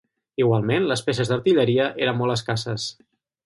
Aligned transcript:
Igualment, 0.43 0.87
les 0.93 1.03
peces 1.11 1.31
d'artilleria 1.33 1.87
eren 2.07 2.21
molt 2.23 2.39
escasses. 2.41 2.91